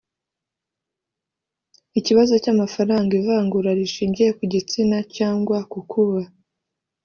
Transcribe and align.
ikibazo 1.99 2.33
cy 2.43 2.49
amafaranga 2.53 3.11
ivangura 3.21 3.69
rishingiye 3.79 4.29
ku 4.37 4.43
gitsina 4.53 4.97
cyangwa 5.15 5.57
ku 5.71 5.79
kuba 5.91 6.21